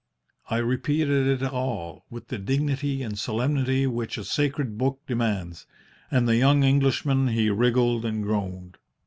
I 0.49 0.57
repeated 0.57 1.27
it 1.43 1.47
all 1.53 2.05
with 2.09 2.29
the 2.29 2.39
dignity 2.39 3.03
and 3.03 3.19
solemnity 3.19 3.85
which 3.85 4.17
a 4.17 4.23
sacred 4.23 4.75
book 4.75 4.99
demands, 5.05 5.67
and 6.09 6.27
the 6.27 6.37
young 6.37 6.63
Englishman 6.63 7.27
he 7.27 7.51
wriggled 7.51 8.03
and 8.03 8.23
groaned. 8.23 8.79